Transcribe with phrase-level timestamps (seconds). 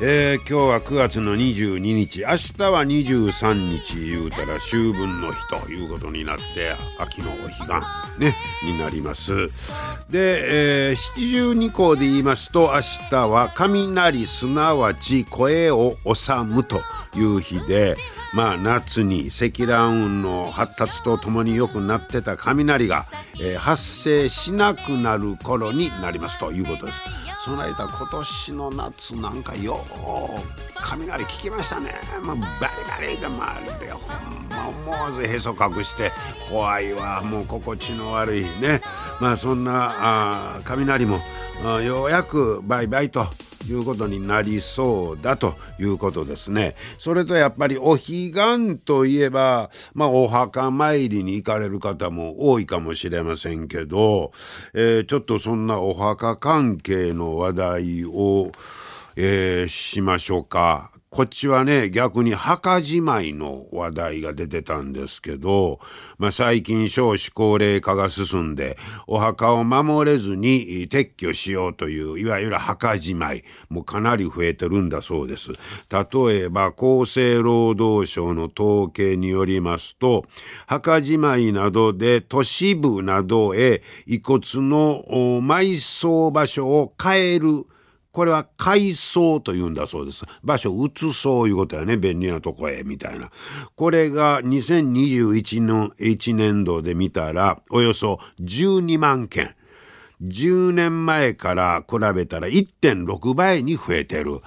[0.00, 2.20] えー、今日は9月の22日。
[2.20, 9.48] 明日は23日言うたら秋分の日ということになって秋のお彼岸ねになります。
[10.08, 12.80] で、えー、七十二項で言いますと明
[13.10, 16.80] 日は雷すなわち声を収むと
[17.16, 17.96] いう日で
[18.32, 23.06] まあ夏に積乱雲の発達とともによくなってた雷が、
[23.40, 27.00] えー、発生しなくなる頃になりますということです。
[27.44, 29.80] その間今年の夏なんかよ
[30.74, 33.98] 雷聞きましたね、まあ、バリバリが回るでほ
[34.34, 34.37] ん
[34.68, 36.12] 思わずへそ隠して
[36.50, 38.80] 怖いわもう心地の悪いね
[39.20, 41.18] まあそんなあ雷も
[41.84, 43.26] ようやくバイバイと
[43.66, 46.74] いうことになりそうだということですね。
[46.98, 54.32] それとやっぱりお彼岸といえば、まあお墓参りに行かれる方も多いかもしれませんけど、
[54.74, 58.52] えー、ちょっとそんなお墓関係の話題を、
[59.20, 60.92] えー、しましょうか。
[61.10, 65.80] こっちはね、逆に墓じまいの話題が出てたんですけど、
[66.18, 75.50] まあ、最近少子高齢化が進んで、お墓を守れずに撤去しようという、いわゆる墓じまい、もかなり増えてるんだそうです。
[75.50, 80.26] 例えば、厚生労働省の統計によりますと、
[80.68, 85.02] 墓じまいなどで都市部などへ遺骨の
[85.40, 87.66] 埋葬場所を変える
[88.18, 90.24] これは改装と言うんだそうです。
[90.42, 91.96] 場所移そういうことやね。
[91.96, 93.30] 便利なとこへ、みたいな。
[93.76, 99.54] これが2021の1年度で見たら、およそ12万件。
[100.20, 104.40] 10年前から比べたら1.6倍に増えてる。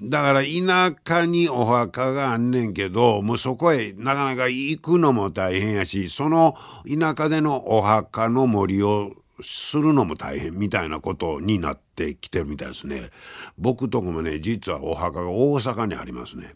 [0.00, 6.54] だから田舎にお墓があんねんけど、もうそこへなかなか行くのも大変やし、その
[6.88, 13.10] 田舎でのお墓の森をするのも大変みたいなことになってきてるみたいですね。
[13.56, 16.54] 僕とこもね、実はお墓が大阪にありますね。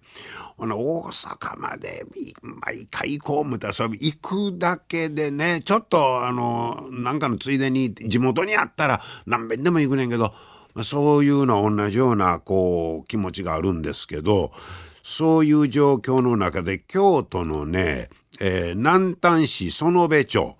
[0.59, 2.05] 大阪まで
[2.43, 10.35] 毎回行こう思ったら、それ行くだけでね、ちょっとあの、なんかのついでに地元にあったら何遍でも行くねんけど、
[10.85, 14.53] そういうの同じようなこう気持ちがあるんですけど、
[15.03, 18.09] そういう状況の中で京都のね、
[18.41, 20.57] えー、南丹市園部町、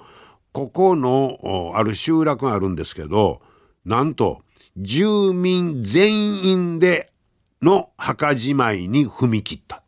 [0.53, 3.41] ここのある集落があるんですけど、
[3.85, 4.43] なんと
[4.77, 7.13] 住民全員で
[7.61, 9.83] の墓じまいに踏み切った。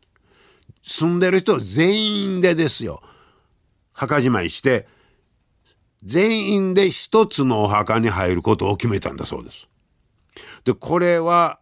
[0.83, 3.01] 住んでる人全員でですよ。
[3.91, 4.87] 墓じまいして、
[6.03, 9.67] 全員で一つのお墓に入ることを決めたんだそうです。
[10.63, 11.59] で、これは、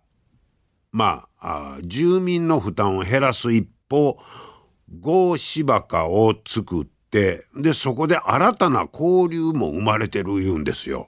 [0.91, 4.17] まあ、あ住民の負担を減らす一方、
[4.99, 11.07] 合芝墓を作って、で、そこで新たな交流も生まれてる言うんですよ。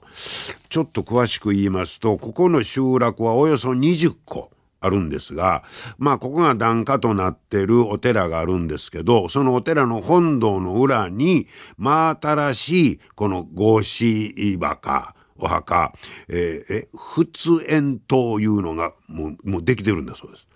[0.68, 4.50] ちょっと詳しく言いますと、ここの集落はおよそ20個。
[4.78, 5.64] あるんですが、
[5.98, 15.94] まあ、ここが檀家となってるお寺があるんですけど、そのお寺の本堂の裏に、真新しい、この合子墓、お墓、
[16.28, 20.46] えー、え、仏縁というのがもう、もうできてるんだそうです。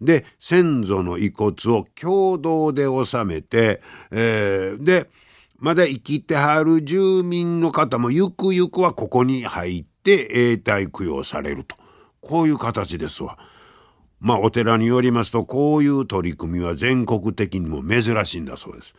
[0.00, 3.80] で先祖の遺骨を共同で納めて、
[4.10, 5.08] えー、で
[5.58, 11.76] まだ生きてはる住民の方もゆくゆくはここに入って永代供養されると
[12.20, 13.38] こういう形ですわ。
[14.20, 18.94] まあお寺によりますとこういう取り組みは全国的にも珍しいんだそうです。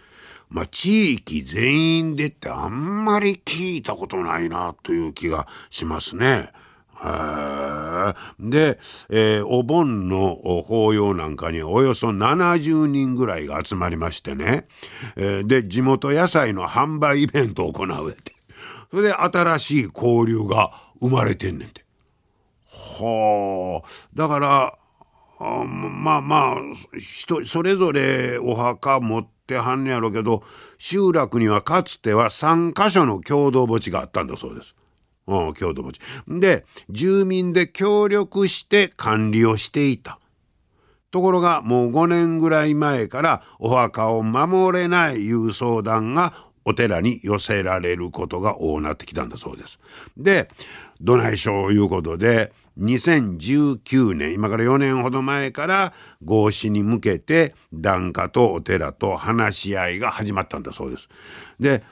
[0.50, 6.52] まあ地域全員でってあんまり聞いたことないなという気がしますね。
[8.40, 8.80] で、
[9.10, 14.68] えー、お盆の法要なんかにおよそ70人ぐらいが集まりましてね、
[15.16, 18.34] えー、で、地元野菜の販売イベントを行うって。
[18.90, 21.86] それで新しい交流が生まれてんねんて。
[22.66, 23.88] はあ。
[24.16, 24.78] だから、
[25.40, 26.56] あまあまあ、
[26.98, 30.44] 人、それぞれお墓持ってはんねやろうけど、
[30.78, 34.76] 集落にはかつては3箇所の共同墓地があったんだそうです。
[35.28, 36.00] うん、郷土墓地。
[36.28, 40.20] で、住民で協力して管理をしていた。
[41.12, 46.34] ところが、もう5年ぐらい前からお墓を守れないいう相談が
[46.66, 49.80] お寺に寄せられることが多なってきたんだそうです。
[50.18, 50.50] で、
[51.00, 61.10] どないしょういうことで、2019年今から4年ほど前から合祀に向けて檀家とお寺と話し合いが始まったんだそうです。
[61.60, 61.84] で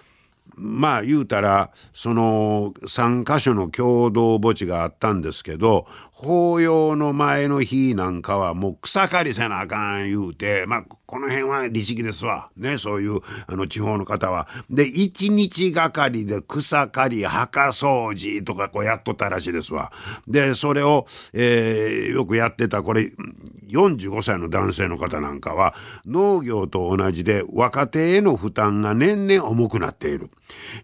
[0.56, 5.86] まあ言うたらその3箇所の共同墓地があったんですけど
[6.18, 10.86] 法要の前の日なんかはもう草刈りせなあかん言うてまあ
[11.16, 12.50] この辺は律儀ですわ。
[12.58, 14.48] ね、そういう、あの、地方の方は。
[14.72, 19.92] で、一日がかりで草刈り、墓掃除とかこうやっとったらしいですわ。
[20.28, 23.12] で、それを、えー、よくやってた、これ、
[23.70, 25.76] 45歳の男性の方なんかは、
[26.08, 30.32] 農業と同じで若手への負担が年々重くなっている。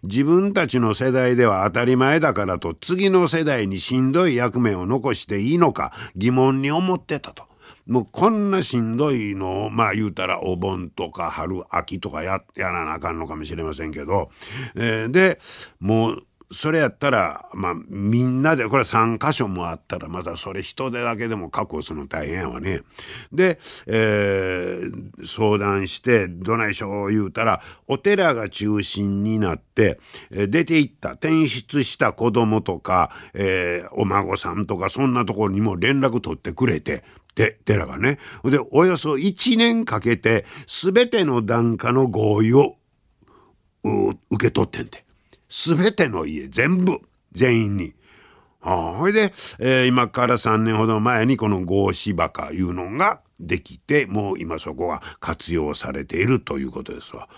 [0.02, 7.44] 自分たちの世代では当たり前だからと、次の世代にしんどい役目を残ししていいのか疑問に思ってたと。
[7.86, 14.30] もうこんなしんどいのをまあ言うたらお盆とか春秋とかややらなあかんのかもしれませんけど、
[14.76, 15.40] えー、で
[15.80, 22.82] もうそれやったら、まあ、みんなで、これ3箇所もあったら、またそれ人手だけでも確保するの大変やわね。
[23.32, 29.98] で、えー、相談して、どないしょう言うたら、お寺が中心になって、
[30.30, 37.02] え、出て行った、転出した子供とか、えー、お孫さんとか、そんなところにも連絡取ってくれて、
[37.34, 38.18] で、寺がね。
[38.44, 42.76] で、およそ1年かけて、すべての檀家の合意を、
[44.30, 45.04] 受け取ってんて。
[45.52, 47.02] すべての家、全部、
[47.32, 47.92] 全員に。
[48.62, 57.28] ほいで、えー、今から3年ほど前にこの合芝墓いうのができて、もう今そこは活用されているということですわ。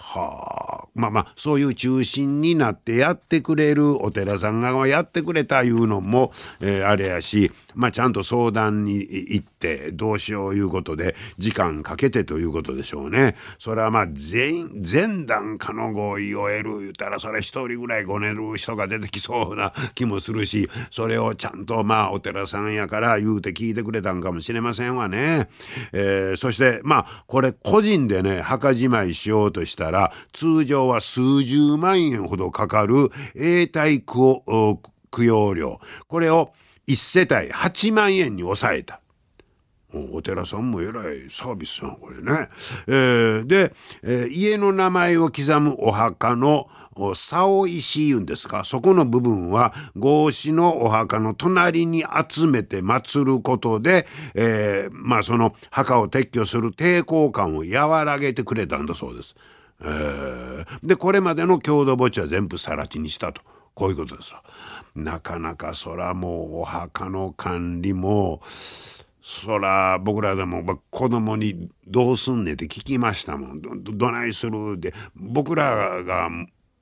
[0.00, 13.34] はあ、まあまあそういう中心になってやってくれるお寺さんがやってくれたいうのも、えー、あれやし、まあちゃんと相談に行ってどうしよういうことで時間かけてということでしょうね。
[13.58, 25.48] それはまあ全全段家の合意を得る言うたらそれ一人ぐらいごねる人が出てきそうな気もするしそれをちゃんとまあお寺さんやから言うて聞いてくれたんかもしれませんわね。
[25.92, 34.42] えー、そしてまあこれ個人でね墓じまいしようとしたら通常は数十万円ほどかかる永代供
[35.18, 36.52] 養料これを
[36.86, 39.00] 1世帯8万円に抑えた。
[40.12, 42.48] お寺さんもえらいサービスやんこれね。
[42.86, 46.68] えー、で、えー、家の名前を刻むお墓の
[47.14, 48.64] 竿石言うんですか？
[48.64, 59.34] そこの部分は合祀のお墓の隣に集めて祀ることで、えー、まあその墓を撤去する抵抗感を和らげてくれたんだそうです。
[59.80, 63.42] えー、でこれまでの郷土墓地は全部更地にしたと。
[63.74, 64.42] こういうことですわ。
[64.96, 68.40] なかなかそらもうお墓の管理も
[69.22, 76.28] そら僕らでも子供に「どうすんねん」って聞きましたもん「どどないする?」で僕らが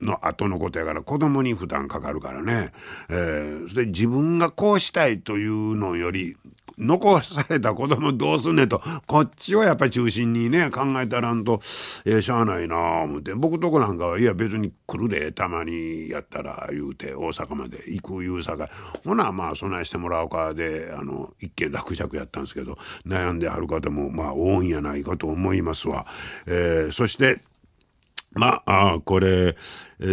[0.01, 2.71] の後のことやから子供に負担かかるからね、
[3.09, 6.35] えー、それで自分がこうしたいというのより
[6.77, 8.81] 残された子供どうすんねんと。
[9.07, 11.59] こっちをやっぱり中心にね考えたらんと、
[12.05, 13.33] えー、しゃあないなあ思って。
[13.33, 18.69] 僕とこなんかはいや別に来るでたまにやったら言うて大阪まで行く言うさか
[19.03, 26.05] ほなまあ備えしてもらおうかであの一見落着やったんですけど悩んではる方もまあ多いんやないかと思いますわ。
[26.45, 27.41] えー、そして
[28.37, 29.55] まあ、あこれ、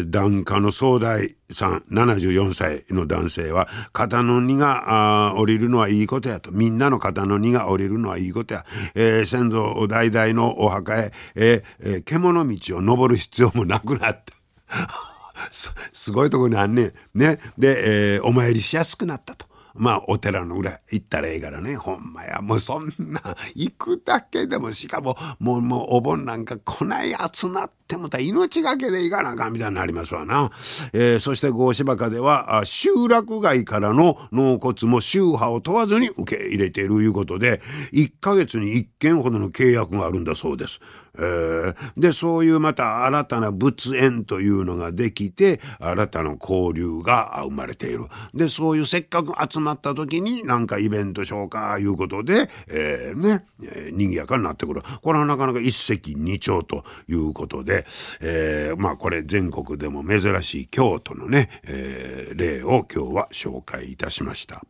[0.06, 6.50] 檀家の総大さん、74歳の男性は、肩の荷があ降りるのはいいことやと。
[6.52, 8.64] みんなの肩の荷が降りるのはいいことや。
[8.94, 14.34] えー、先祖代々のお墓へ、えー、獣道を登る必要もなくなった。
[15.50, 16.92] すすごいとこにあんねん。
[17.14, 17.38] ね。
[17.58, 19.46] で、えー、お参りしやすくなったと。
[19.74, 22.40] まあお寺の裏行ったらええからねほんまや。
[22.40, 23.20] もうそんな
[23.54, 30.50] 行くだけでもしかももうもうお盆なんか来ない集まってもた命がけで行かなあかんみたいになりますわな、
[30.92, 37.60] えー、そして合芝家では集落外からの納骨も宗派を問わずに受け入れているいうことで
[37.92, 40.80] 1ヶ月に1件ほどの契約があるんだそうです。
[41.16, 48.06] えー、でそういうまた新たな仏縁というのができて新たな交流が生まれている。
[48.34, 54.82] でそういうせっかく集まった時になんかイベントしようかいうことで、えー、ね、えー、賑やかになってくる。
[55.02, 57.86] これはなかなか一石二鳥ということで、
[58.20, 64.62] えー、まあこれ全国でも珍しい京都のね、えー、例を今日は紹介いたしました。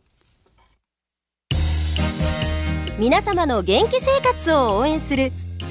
[2.97, 5.33] 皆様の元気生活を応援する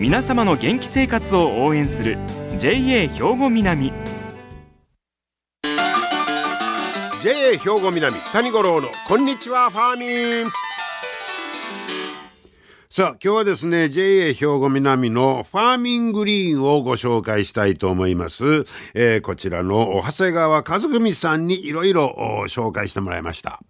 [0.00, 2.16] 皆様の元気生活を応援する
[2.56, 3.92] JA 兵庫南。
[7.22, 10.06] JA 兵庫南谷五郎のこんにちはファーミ
[10.48, 10.50] ン。
[12.88, 18.64] さあ今日はですね JA 兵庫南のファーミングリーンをご紹介したいと思います、
[18.94, 22.16] えー、こちらの長谷川和文さんにいろいろ
[22.48, 23.60] 紹介してもらいました。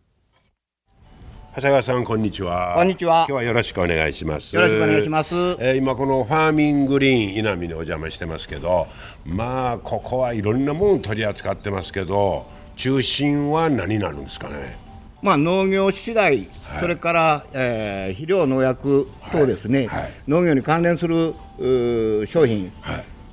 [1.52, 2.74] 長谷川さんこんにちは。
[2.76, 3.26] こんにちは。
[3.26, 4.54] 今日はよろしくお願いします。
[4.54, 8.86] よろしくお願いします、えー、今このファーミングリーン稲見にお邪魔してますけど
[9.24, 14.78] まあここはいろんなもの取り扱ってますけど中心は何になるんですかね？
[15.22, 20.02] まあ、農業資材、はい、それから、えー、肥料、農薬等ですね、はい。
[20.02, 21.34] はい、農業に関連する
[22.28, 22.72] 商品、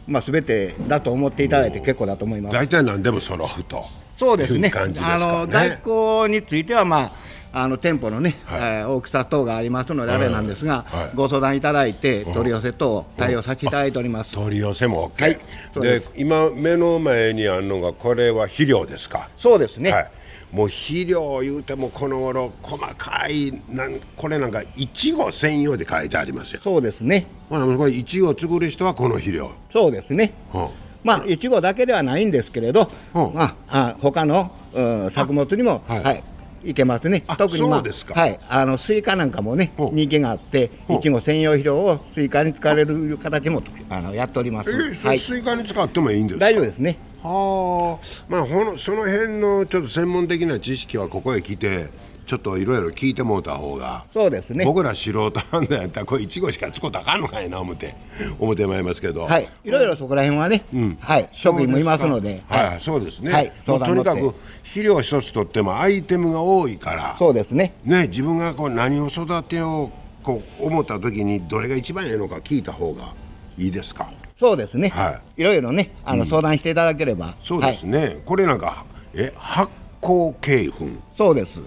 [0.07, 2.55] まあ、すべてだと思っていただいて結構だと思います。
[2.55, 3.85] 大体何でも揃うと
[4.17, 4.91] そうですね、すね。
[5.03, 7.11] あの在庫については、まあ、
[7.53, 14.33] あの店舗のね、はい、えー、大きさ等がありますので、あれなんですが、はい、ご相談いただいて、取り寄せ等、対応させていただいております。
[14.33, 15.39] 取り寄せも OK、はい、
[15.81, 19.29] で今、目の前にあるのが、これは肥料ですか？
[19.37, 20.11] そうですね、はい。
[20.51, 26.61] もう肥料言うてもこの頃細かいなんこれなんかいちご専用で書いてありますよ。
[26.63, 27.27] そうですね。
[27.49, 29.51] まあこれいちご作る人はこの肥料。
[29.73, 30.69] そうですね、はあ、
[31.03, 33.55] まあいちごだけではないんですけれど、はあ、まあ
[33.89, 36.23] あ他の、うん、作物にもはい、はい
[36.63, 37.23] いけますね。
[37.37, 44.71] 特に、まあ、はい、あのスイカなんかもね、人気があって、いちご専用肥料をスイカに使われる方もあのやっております。
[44.71, 46.97] えー、はい、スイカに使ってもいいんです大丈夫ですね。
[47.21, 48.05] はあ。
[48.27, 51.87] まあほのその辺のちょっと専門的な知識はここへ来て
[52.27, 54.03] ちょっといろいろ聞いてもうた方が。
[54.13, 54.65] そうですね。
[54.65, 57.95] 僕ら素人なんだやったらこれいちごしかつこたかんのかいな思って
[58.37, 59.23] 思ってまいりますけど。
[59.23, 59.47] はい。
[59.63, 67.73] いろいろそこら辺はね、うん、はい職員もいますのではい、そうですね、はい、とにかく肥料一つとってもアイテムが多いからそうですね。
[67.85, 73.13] ね自分がこう何を育てようこう思った時にどれが一番ええのか聞いた方が
[73.57, 74.11] いいですか？
[74.37, 74.89] そうですね。
[74.89, 75.41] はい。
[75.41, 77.33] いろいろね、あの、相談していただければ。
[77.41, 77.99] そうですね。
[77.99, 80.85] はい、これなんか、え、発酵鶏粉。
[81.11, 81.59] そうです。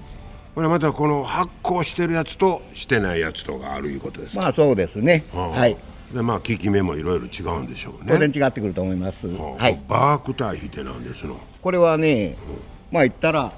[0.54, 5.25] これまたこの発酵してるやつとしてないやつとかあるいうことですまあそうですね。
[5.33, 5.76] はい。
[6.12, 8.12] でまあ効き目もいろいろ違うんでしょうね。
[8.12, 9.28] 当然違ってくると思います。
[9.28, 9.80] はあ、はい。
[9.88, 11.38] バーク堆肥ってなんですの？
[11.62, 12.37] これはね、うん、
[12.90, 13.42] まあ言ったら。
[13.42, 13.54] はい。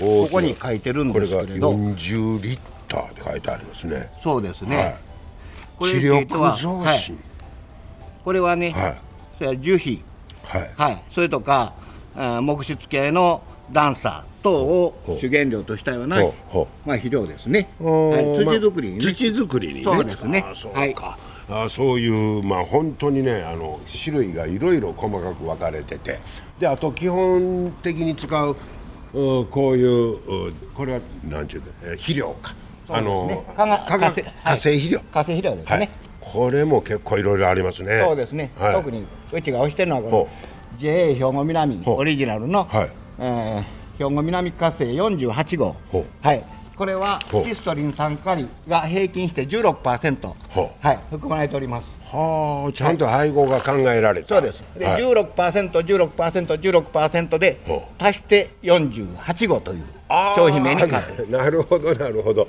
[0.00, 1.46] ここに書いてるんですけれど。
[1.46, 4.10] これが40リッターって書いてありますね。
[4.24, 4.76] そうですね。
[4.76, 4.96] はい、
[5.78, 7.00] これ視力増進、はい、
[8.24, 9.00] これはね、はい、
[9.38, 10.02] それは樹皮。
[10.44, 11.74] はい、はい、それとか
[12.14, 20.44] 木質系のダンサー等を主原料としたような、まあ、肥料ですね、はい、土作りに、ね、土作りに、ね、そうですね。
[20.72, 20.94] はい。
[21.46, 26.20] あそういうまあ本当にねあの種類がいろいろ細かく分かれてて。
[26.58, 28.56] であと基本的に使う
[29.12, 32.54] こういうこれは何ていうの肥料か、
[32.88, 35.00] あの化成肥料。
[35.00, 35.90] 化成肥料ですね、はい
[36.32, 38.02] これも結構いろいろありますね。
[38.04, 40.28] そうですね、はい、特にうちが推してるのはこの
[40.78, 42.90] JA 兵庫南オリジナルの、はい。
[43.18, 45.76] えー、兵庫南火星48号。
[46.20, 46.44] はい。
[46.76, 50.32] これは窒素リン酸カリが平均して16%、
[50.80, 51.86] はい、含まれております。
[52.02, 54.64] はあちゃんと配合が考えられた、そうです。
[54.76, 57.60] で、はい、16%、16%、16%で
[57.98, 59.84] 足して48号という
[60.34, 62.48] 商品名になってなるほどなるほど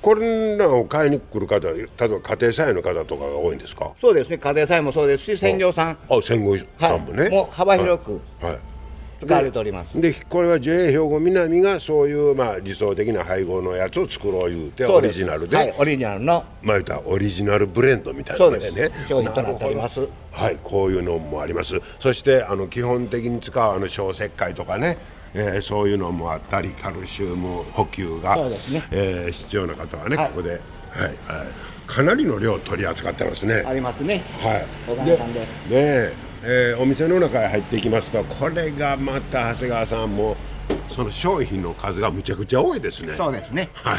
[0.00, 3.92] これらを買いに来る方例えば家庭菜園の方とかが多いんですか？
[4.00, 5.98] そうですね家庭菜園もそうですし専業さん。
[6.08, 8.60] あ専業さんもね、はい、もう幅広く、はい、はい
[9.20, 10.00] 使われております。
[10.00, 20.06] でこれは JA 兵庫南がそういうまあ理想的な配合のやつを作ろう言うてオリジナルで、はい、オリジナルのまあ言ったオリジナルブレンドみたいなでね商品となっております。
[20.30, 21.74] はいこういうのもあります。
[21.98, 24.98] そしてあの基本的に使うあの小石灰とかね
[25.34, 28.52] えー、そういうのもあったりカルシウム補給が、ね。
[28.90, 30.60] えー、必要な方はね、はい、ここで、はい
[31.00, 31.14] はい、
[31.86, 33.64] かなりの量取り扱ってますね。
[33.66, 34.24] ありますね。
[34.40, 35.04] はい。
[35.04, 35.16] で。
[35.68, 40.36] でえー、お店の中へ入っていきますとこれがまた長谷川さんも
[40.88, 43.14] その商品の数がむちゃくちゃ多いですね。
[43.16, 43.70] そうですね。
[43.74, 43.98] はい、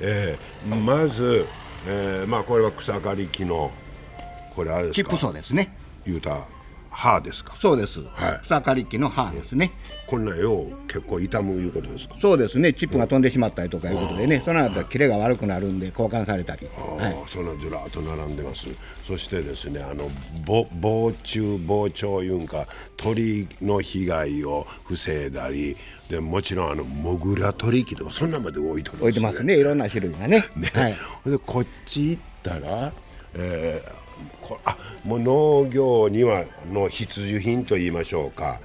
[0.00, 1.46] えー、まず、
[1.86, 3.70] えー、まあこれは草刈り機の
[4.54, 5.08] これあれですか？
[5.08, 5.74] チップソーですね。
[6.04, 6.44] 言うた
[6.98, 7.54] 歯ですか？
[7.60, 9.72] そうです、はい、草刈り機の歯ですね。
[10.06, 12.14] こんなよう結構傷むいうことですか？
[12.20, 12.72] そうですね。
[12.72, 14.40] チップが飛んでしまったりとかいうことでね。
[14.44, 16.66] その後キレが悪くなるんで交換されたり。
[16.66, 18.66] はい、そんなずらっと並んでます。
[19.06, 20.10] そしてですねあの
[20.46, 25.76] 防虫防鳥いうんか鳥の被害を防いだり
[26.08, 29.02] でもちろんあのモグラ取引とかそんなまで置いてますね。
[29.02, 29.56] 置いてますね。
[29.58, 30.42] いろんな種類がね。
[30.56, 30.96] ね、はい、
[31.30, 32.92] でこっち行ったら、
[33.34, 34.05] えー
[34.64, 38.60] あもう農業にはの必需品と言いましょうか。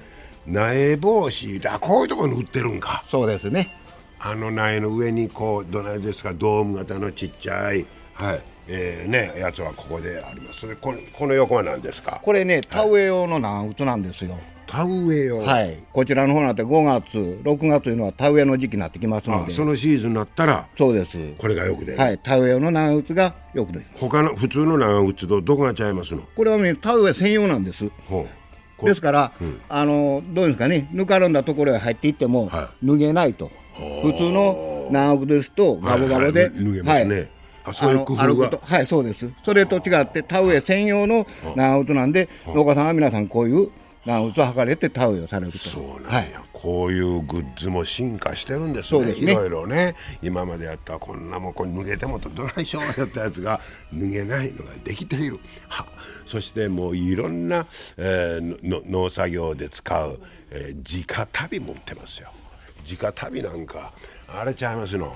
[0.46, 3.04] 苗帽子だこういうところに売ってるんか。
[3.08, 3.74] そうですね。
[4.18, 8.42] あの苗の上にこうどないですかドーム型のちっちゃいはい。
[8.68, 10.60] えーね、やつはここであります。
[10.60, 12.20] それここの横は何ですか？
[12.22, 14.38] これね田植え用の長靴なんですよ、
[14.72, 15.84] 田植え用はい。
[15.92, 19.52] こちらの方なんて5月6月というのは田植えの時期になってきますので。
[19.52, 21.18] そのシーズンになったらそうです。
[21.36, 21.98] これがよく出る。
[21.98, 22.18] はい。
[22.18, 23.86] 田植え用の長靴がよく出る。
[23.96, 26.22] 他の普通の長靴とどこが違いますの？
[26.34, 27.86] これはね田植え専用なんです。
[28.08, 28.26] ほ
[28.82, 28.86] う。
[28.86, 30.88] ですから、うん、あのどうですかね。
[30.90, 33.50] ぬかるんだところへ入っていっても、はい、脱げないと。
[33.74, 36.54] 普通の長靴ですとガボガボで、はい。
[36.54, 37.30] はい、脱げますね、はい。
[37.64, 38.58] あそういう工夫が。
[38.62, 39.30] はいそうです。
[39.44, 43.70] それと違って田植え専用の長靴なんで農家さんは皆さんこういう
[44.04, 45.58] 長靴を履かれて田植えをされると。
[45.58, 49.12] そうなんや、はい、こういうグッズも進化してるんですね。
[49.12, 49.94] いろいろね。
[50.22, 53.60] 今までやったこんなもんこれ脱げてもとどないしょうやったやつが
[53.92, 55.38] 脱げないのができている。
[55.68, 55.86] は。
[56.26, 57.66] そしてもういろんな、
[57.96, 62.30] えー、農作業で使う、えー、直旅も売ってますよ。
[62.84, 63.92] 直旅なんか
[64.26, 65.14] あれちゃいますの？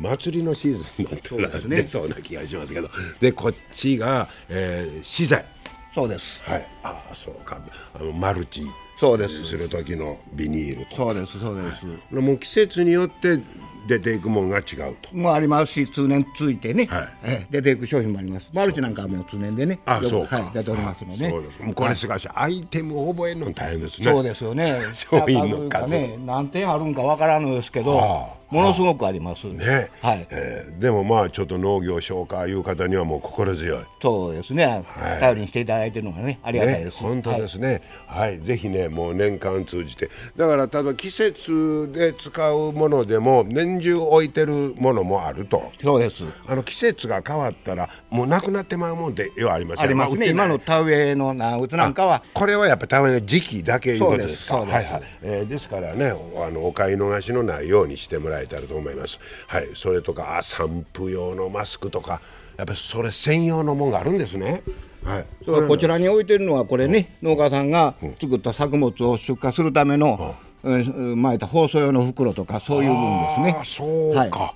[0.00, 2.88] 祭りのシーズンになったら出そうな気がしますけど。
[3.20, 5.44] でこっちが、えー、資材
[5.92, 6.42] そうです。
[6.44, 6.68] はい。
[6.82, 7.60] ああそうか。
[7.94, 8.62] あのマルチ
[8.98, 9.44] そうです。
[9.44, 13.40] する時のビニールとそうですそうです、はい、もう季節によって
[13.86, 45.70] 出ていくもんが違うともありますし通年ついてね、はいえ出ていく商品もありますマルチなんかはもう通年でねあそうか、はい、出ておりますので、そうですこれしかし、アイテムを覚えるの大変ですねそうですよね商品の数ね何点あるんかわからんのですけどものすごくありますね、はいえー、でもまあちょっと農業消化いう方にはもう心強いそうですね、はい、頼りにしていただいてるのがねありがたいです、ね、本当ですね、はい、はい、ぜひねもう年間通じてだからただ季節で使うものでも年中置いてるものもあると。
[45.82, 46.24] そうです。
[46.46, 52.22] あの季節が変わったらもうなくなってまうもんってよありますありますね、今の田植えの長靴なんかは。
[52.34, 54.58] これはやっぱ田植えの時期だけいうことですか。
[54.58, 59.20] はいはい、えー、ですからねあのお買い逃しのないようにしてもらえたらと思います。
[59.46, 62.20] はいそれとかあ散布用のマスクとか
[62.56, 64.62] やっぱりそれ専用のものがあるんですね。
[65.04, 73.56] はい、こちらに置いてるのはこれね、農家さんが作った作物を出荷するための、うん、巻いた包装用の袋とかそういう分ですね。
[73.60, 74.46] あそうか、は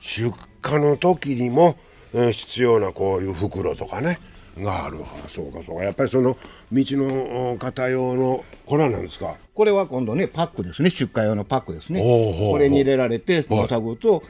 [0.00, 0.32] い、出
[0.64, 1.76] 荷の時にも、
[2.12, 4.18] うん、必要なこういう袋とかね。
[4.58, 4.98] がある
[5.28, 5.84] そうかそうか。
[5.84, 6.36] やっぱりその
[6.70, 9.36] 道の方用のこれは何ですか？
[9.54, 10.90] これは今度ねパックですね。
[10.90, 12.00] 出荷用のパックですね。
[12.02, 14.22] これに入れられて農作物を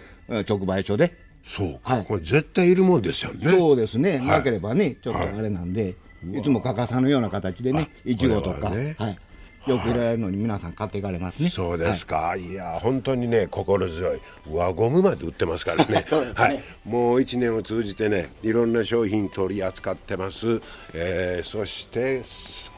[0.48, 1.12] 直売所で。
[1.44, 3.50] そうか、はい、これ絶対いるもんですよね。
[3.50, 9.18] そうですね、はい、なければねちょっとあれなんで、はい、いつも欠かさぬような形でねいちごとか、ね、はい
[9.66, 11.48] よく入れられるのに皆さん買っていかれますね。
[11.48, 12.16] そうですか。
[12.16, 14.20] はい、いや本当にね心強い
[14.50, 16.04] 輪ゴムまで売ってますからね。
[16.04, 16.62] ねはい。
[16.84, 20.60] もう一年を通じてねいろんな商品取り扱ってます。
[20.94, 22.22] えー、そして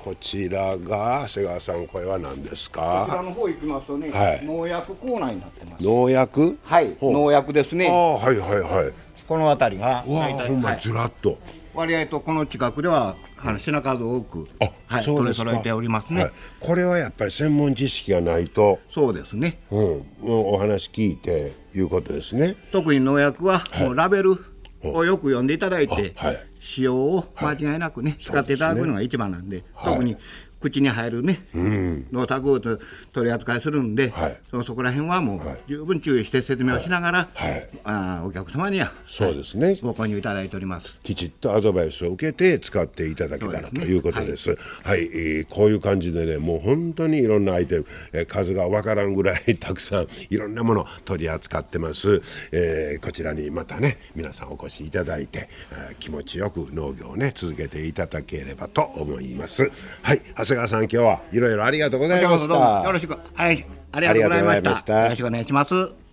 [0.04, 3.04] こちらが瀬川さんこれは何ですか？
[3.06, 5.82] こちらの方行きますとね、はい、農薬コーナーになってます。
[5.82, 6.58] 農薬？
[6.64, 7.88] はい農薬ですね。
[7.88, 8.92] あはいはいはい。
[9.26, 10.20] この辺りがほ
[10.52, 11.38] んまずらっと。
[11.72, 13.16] 割合とこの近くでは
[13.46, 14.48] あの品数多く、
[14.86, 18.78] はい、取り揃えておりますね、はい、これはやっぱり専門知識がないと。
[18.90, 22.56] そうですね、うん、お話聞いていうことですね。
[22.72, 24.42] 特に農薬は、もうラベル
[24.82, 30.16] をよく読んでいただいて、はい、使用を間違いなくね、使っていただくのが一番なんで、特に
[30.64, 32.80] 口に入るね、うん、農作物
[33.12, 40.98] 取り扱いするんで、はい、そそこら辺はもう十分注意して説明をしながら、はい、あお客様にはそうですね、ご購入いただいております。
[41.02, 44.50] きちっとアドバイスを受けて使っていただけたら、ということです。
[44.50, 52.22] はい、はい、えー、こういう感じでねもう本当にいろんなアイテム、えー、数がわからんぐらいたくさんいろんなもの取り扱ってます、
[52.52, 59.70] えー、こちらにまたね皆さんお越しいただいて、えー、気持ちよく農業をね続けていただければと思います。
[60.02, 60.22] はい
[60.54, 62.82] 長谷川さん今日はいろいろありがとうございました。
[62.84, 63.18] よろしく。
[63.34, 63.66] はい。
[63.92, 65.02] ありがとうございました。
[65.04, 66.03] よろしくお願いします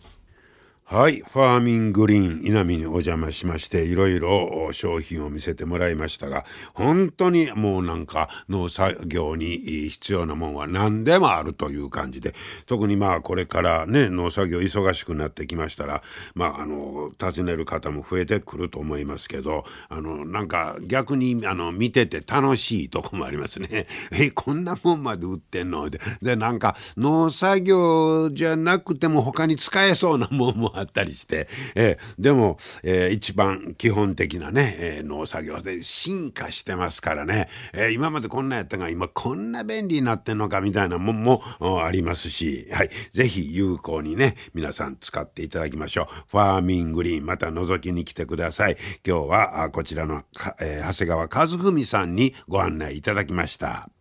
[0.92, 1.22] はい。
[1.22, 9.56] ファーミングリーン稲見にお邪魔しまして、いろいろ商品を見せてもらいましたが、本当にもうなんか農作業に
[9.90, 16.04] 必要なもんは何でもあるという感じで、特にまあこれからね、農作業忙しくなってきましたら、
[16.36, 23.88] まああの、訪ねる方も増えてくると思いますけど、あの、なんか逆にあの、見てて楽しいとこもありますね。
[24.12, 25.90] え、こんなもんまで売ってんの？
[25.90, 41.42] で、で、なんか農作業じゃなくても他に使えそうなもんもああったりして、えー、でも、えー、一番基本的なね、えー、農作業で進化してますからね、えー、今までこんなやったが今こんな便利になってんのかみたいなもんも
[41.84, 46.06] ありますし、はい、ぜひ有効にね、皆さん使っていただきましょう。
[46.28, 48.78] ファーミングリーン、また覗きに来てください。
[49.06, 50.24] 今日はこちらの、
[50.60, 54.01] えー、長谷川和文さんにご案内いただきました。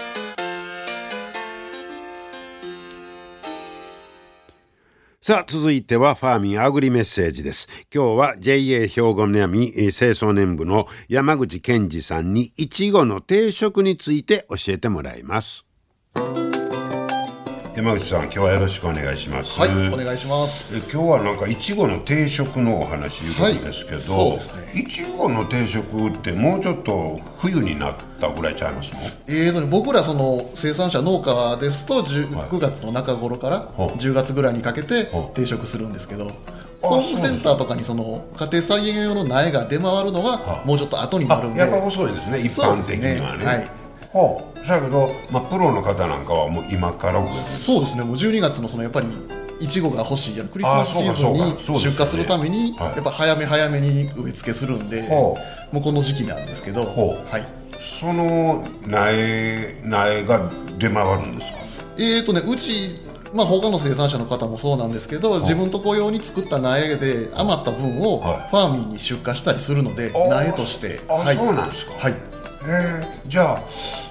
[5.23, 7.67] さあ、続いてはファーミンアグリメッセージです。
[7.93, 15.67] 今日は JA 兵庫南清掃年部の山口健二さんにいちごの定食について教えてもらいます。
[17.81, 19.59] 山口さん今日はよろしくお願いします。
[19.59, 20.77] はいお願いします。
[20.77, 24.35] え今日はなんかいちごの定食のお話いうことですけど、は
[24.75, 28.99] い、いちごの定食ってもうちょっと冬になったぐらいちゃいますの？
[29.27, 36.29] えーとね僕らその生産者農家ですと9月の中頃から10月ぐらいにかけて定食するんですけど、
[36.83, 41.61] ホームセンターとかにその家庭菜園用の苗が出回るのはもうちょっと後になるんで。
[41.61, 43.81] やっぱ遅いですね一般的にはね、ね、はい。
[44.13, 47.21] はあ、だけど、まあ、プロの方なんかはもう今から
[47.63, 48.03] そうですね。
[48.03, 49.07] もう12月のそのやっぱり
[49.59, 50.41] いちごが欲しい。
[50.41, 55.37] クリスマスシーズンに出荷するために、やっぱ早め早めに植え付けするんで、も
[55.73, 57.45] うこの時期なんですけど、はい、
[57.79, 61.59] その苗苗が出回るんですか？
[61.99, 63.01] えっ、ー、とねうち
[63.33, 71.01] まあ他の生産者の方もそうなんですけど、自分とこ用に作った苗で余った分をファーミーに出荷したりするので、苗として。
[71.07, 71.93] あ、はい、そうなんですか。
[71.93, 72.30] はい
[72.67, 73.63] えー、じゃあ、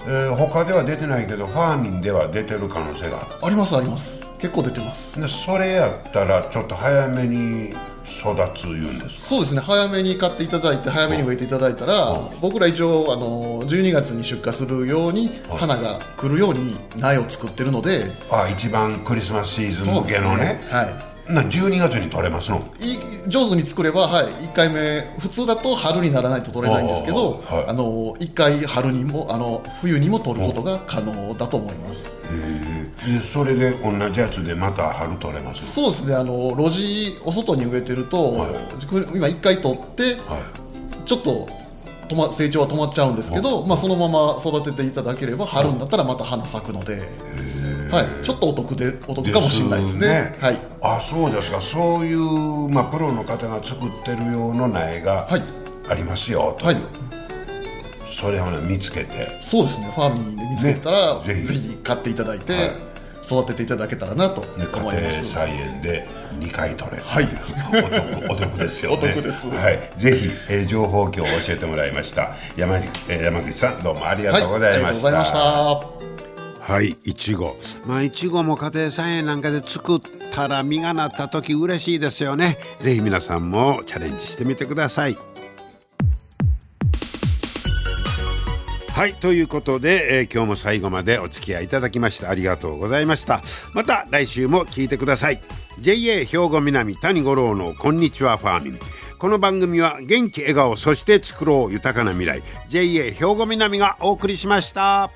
[0.07, 4.21] えー、他では出てないけどファーミンでは出てる可能性がありますあります。
[4.39, 5.21] 結構出てます。
[5.21, 9.61] でそれやったらちょっと早めに育ついうんですそうですね。
[9.61, 22.59] 早めに買っていただいて早めに植えていただいたら、僕ら一応あの12月に出荷するように花が来るように苗を作ってるのであ一番クリスマスシーズン向けのね、ね、はいな12月に取れますの？
[22.79, 32.07] い上手に作れば、はい、1回目普通だと春にならないと取れないんですけどあ、はい、あの1回春にもあの冬にも取ることが可能だと思います。
[32.07, 38.51] へえそれで同じやつでまた春取れますそうですねあの路地お外に植えてると、はい、
[39.15, 40.39] 今1回取って、は
[41.05, 41.49] い、ちょっと
[42.11, 46.97] 止ま成長は止まっちゃうんですけど、まあ、そのまま育てていただければ春になったらまた花咲くので。
[46.97, 50.07] へえはい、ちょっとお得でお得かもしれないですね。
[50.07, 50.37] ね。
[50.41, 51.61] はい、あそうですか。
[51.61, 55.29] そういう、まあ、プロの方が作ってる用の苗が
[55.89, 56.77] ありますよと、はい、
[58.09, 59.39] それを、ね、見つけて。
[59.43, 59.93] そうですね。
[59.95, 61.77] ファーミーで見つけたら、ね、ぜひ。
[61.83, 62.71] 買っていただいて、はい、
[63.25, 65.17] 育てていただけたらなと思います。
[65.17, 67.29] 家庭菜園で2回取れる、はい、
[68.29, 68.97] お得お得ですよね。
[68.97, 69.49] お得です。
[69.49, 72.37] はい、ぜひ、えー、情報今日教えてもらいました。
[72.57, 75.09] 山,、えー、山口さんどうもありがとうございました。
[75.09, 76.10] はい、ありがとうございました。
[76.71, 77.57] はいいちご。
[77.85, 82.59] まあいちごも家庭菜園なんかで作ったら実がなった時嬉しいですよね。
[82.79, 85.17] 是非皆さんもチャレンジしてみてください。
[88.95, 93.43] はいということで、えー、今日も最後までお付き合いいただきましてありがとうございました。
[93.75, 95.43] また来週も聞いてください。
[95.81, 98.79] JA 兵庫南谷五郎のこんにちはファーミン。
[99.19, 102.45] この番組は元気笑顔そして作ろう豊かな未来。
[102.69, 105.11] JA 兵庫南がお送りしました。